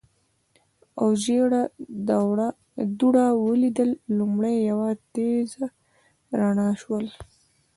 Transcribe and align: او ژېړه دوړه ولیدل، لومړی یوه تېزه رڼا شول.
او 0.99 1.07
ژېړه 1.23 1.61
دوړه 2.99 3.25
ولیدل، 3.45 3.91
لومړی 4.17 4.55
یوه 4.69 4.89
تېزه 5.13 5.65
رڼا 6.39 6.69
شول. 6.81 7.05